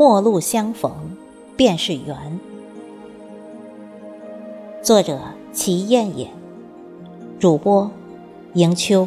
[0.00, 0.90] 陌路相逢
[1.58, 2.40] 便是缘。
[4.82, 5.20] 作者：
[5.52, 6.30] 齐燕燕，
[7.38, 7.90] 主播：
[8.54, 9.06] 迎秋。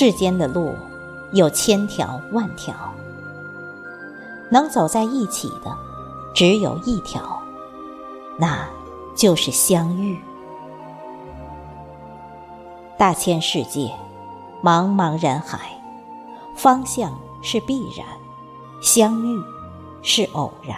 [0.00, 0.76] 世间的路
[1.32, 2.72] 有千条万条，
[4.48, 5.76] 能走在一起的
[6.32, 7.42] 只有一条，
[8.38, 8.64] 那
[9.16, 10.16] 就是相遇。
[12.96, 13.92] 大千世界，
[14.62, 15.58] 茫茫人海，
[16.54, 17.12] 方向
[17.42, 18.06] 是必然，
[18.80, 19.42] 相遇
[20.00, 20.76] 是偶然。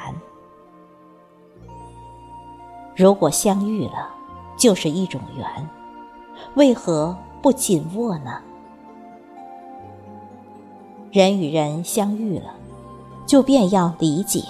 [2.96, 4.08] 如果相遇了，
[4.56, 5.68] 就是一种缘，
[6.54, 8.40] 为何不紧握呢？
[11.12, 12.54] 人与人相遇了，
[13.26, 14.44] 就便要理解。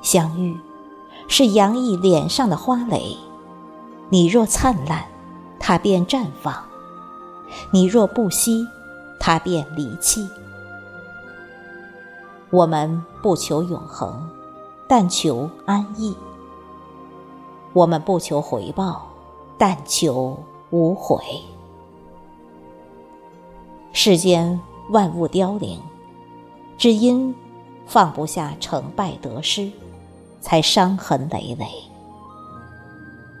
[0.00, 0.58] 相遇，
[1.28, 3.14] 是洋溢脸上的花蕾。
[4.08, 5.04] 你若灿烂，
[5.60, 6.54] 它便绽放；
[7.70, 8.66] 你若不惜，
[9.20, 10.26] 它便离弃。
[12.50, 14.26] 我们不求永恒，
[14.88, 16.14] 但求安逸；
[17.74, 19.06] 我们不求回报，
[19.58, 20.38] 但求
[20.70, 21.22] 无悔。
[23.92, 24.58] 世间。
[24.90, 25.78] 万物凋零，
[26.76, 27.34] 只因
[27.86, 29.70] 放不下成败得失，
[30.40, 31.66] 才伤痕累累。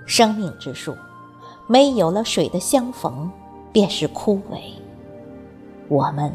[0.06, 0.94] 生命之树，
[1.66, 3.30] 没有了水的相逢，
[3.72, 4.58] 便是枯萎；
[5.88, 6.34] 我们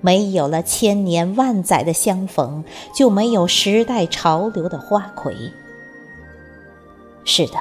[0.00, 2.64] 没有了千年万载的相逢，
[2.94, 5.34] 就没有时代潮流的花魁。
[7.24, 7.58] 是的，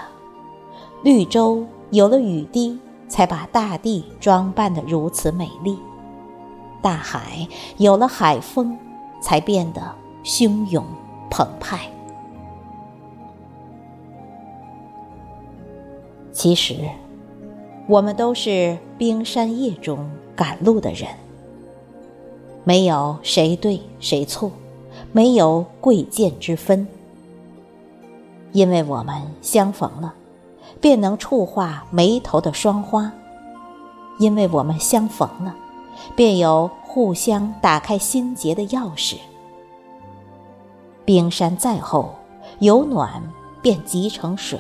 [1.04, 5.78] 绿洲有了雨滴，才把大地装扮得如此美丽。
[6.82, 8.78] 大海有了海风，
[9.22, 9.82] 才变得
[10.24, 10.86] 汹涌
[11.30, 11.80] 澎湃。
[16.32, 16.76] 其实，
[17.88, 21.10] 我们都是冰山夜中赶路的人，
[22.64, 24.52] 没有谁对谁错，
[25.12, 26.88] 没有贵贱之分。
[28.52, 30.14] 因为我们相逢了，
[30.80, 33.12] 便能触化眉头的霜花；
[34.20, 35.56] 因为我们相逢了。
[36.16, 39.18] 便有互相打开心结的钥匙。
[41.06, 42.16] 冰山再厚，
[42.60, 43.22] 有暖
[43.62, 44.60] 便集成水；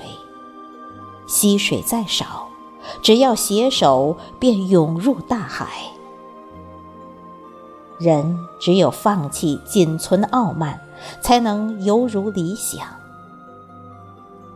[1.27, 2.47] 溪水再少，
[3.01, 5.67] 只要携手便涌入大海。
[7.99, 10.79] 人只有放弃仅存的傲慢，
[11.19, 12.87] 才能犹如理想。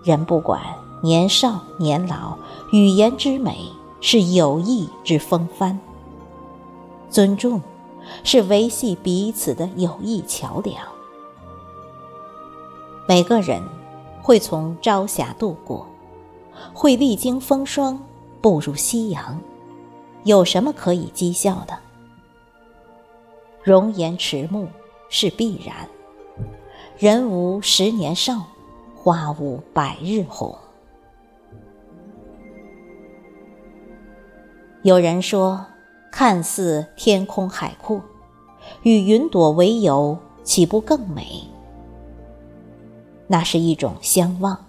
[0.03, 0.61] 人不管
[1.01, 2.37] 年少年老，
[2.71, 5.79] 语言之美是友谊之风帆。
[7.11, 7.61] 尊重，
[8.23, 10.81] 是维系彼此的友谊桥梁。
[13.05, 13.61] 每个人
[14.21, 15.85] 会从朝霞度过，
[16.73, 18.01] 会历经风霜，
[18.41, 19.37] 步入夕阳。
[20.23, 21.77] 有什么可以讥笑的？
[23.61, 24.65] 容颜迟暮
[25.09, 25.75] 是必然，
[26.97, 28.41] 人无十年少，
[28.95, 30.57] 花无百日红。
[34.83, 35.65] 有人说。
[36.11, 38.01] 看似天空海阔，
[38.83, 41.47] 与云朵为友，岂不更美？
[43.27, 44.65] 那是一种相望，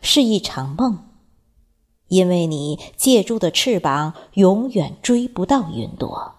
[0.00, 0.98] 是一场梦。
[2.08, 6.32] 因为你借助的翅膀，永远追不到云朵。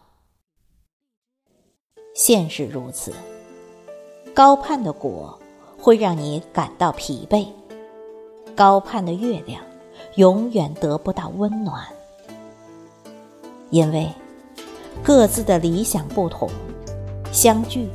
[2.14, 3.14] 现实如此，
[4.34, 5.40] 高盼的果
[5.78, 7.48] 会让你感到疲惫，
[8.56, 9.62] 高盼的月亮
[10.16, 11.86] 永远得不到温暖。
[13.76, 14.10] 因为
[15.04, 16.50] 各自的理想不同，
[17.34, 17.90] 相聚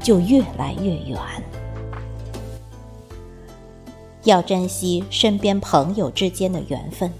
[0.00, 1.18] 就越来越远。
[4.24, 7.12] 要珍惜身边朋友之间的缘分，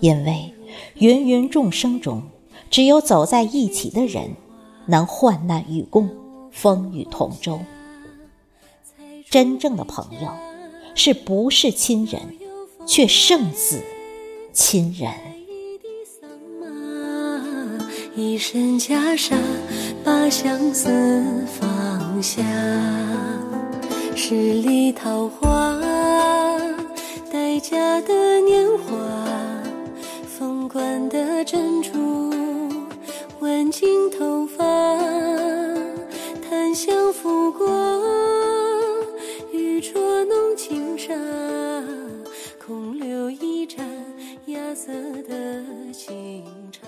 [0.00, 0.54] 因为
[0.94, 2.22] 芸芸众生中，
[2.70, 4.30] 只有走在一起的人，
[4.86, 6.08] 能患难与共，
[6.50, 7.60] 风雨同舟。
[9.28, 10.30] 真正的朋友，
[10.94, 12.22] 是不是亲人，
[12.86, 13.82] 却胜似
[14.54, 15.12] 亲人。
[18.14, 19.34] 一身袈裟，
[20.04, 20.90] 把相思
[21.46, 22.42] 放下。
[24.14, 25.80] 十里桃花，
[27.32, 28.94] 待嫁的年华，
[30.26, 32.30] 凤冠的珍珠，
[33.40, 34.62] 挽进头发，
[36.48, 37.66] 檀香拂过，
[39.52, 41.14] 玉镯弄轻纱，
[42.64, 43.82] 空留一盏
[44.46, 44.74] 芽。
[44.74, 44.90] 色
[45.28, 45.62] 的
[45.92, 46.42] 清
[46.72, 46.80] 茶。